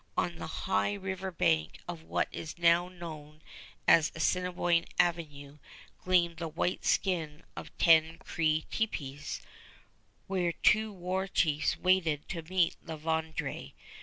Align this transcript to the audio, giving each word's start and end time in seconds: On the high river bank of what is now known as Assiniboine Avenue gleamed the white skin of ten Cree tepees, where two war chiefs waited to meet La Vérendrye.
On 0.17 0.37
the 0.37 0.47
high 0.65 0.93
river 0.95 1.29
bank 1.29 1.77
of 1.87 2.01
what 2.01 2.27
is 2.31 2.57
now 2.57 2.89
known 2.89 3.43
as 3.87 4.11
Assiniboine 4.15 4.85
Avenue 4.97 5.59
gleamed 6.03 6.37
the 6.37 6.47
white 6.47 6.83
skin 6.85 7.43
of 7.55 7.69
ten 7.77 8.17
Cree 8.17 8.65
tepees, 8.71 9.41
where 10.25 10.53
two 10.53 10.91
war 10.91 11.27
chiefs 11.27 11.77
waited 11.77 12.27
to 12.29 12.41
meet 12.41 12.77
La 12.81 12.97
Vérendrye. 12.97 13.73